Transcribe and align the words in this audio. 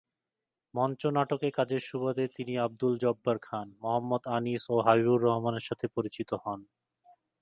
মঞ্চনাটকে 0.73 1.49
কাজের 1.51 1.81
সুবাদে 1.81 2.25
তিনি 2.27 2.53
আবদুল 2.57 2.93
জব্বার 2.97 3.37
খান, 3.41 3.67
মোহাম্মদ 3.81 4.23
আনিস 4.27 4.63
ও 4.69 4.75
হাবিবুর 4.79 5.19
রহমানের 5.21 5.67
সাথে 5.69 5.85
পরিচিত 5.87 6.29
হন। 6.43 6.59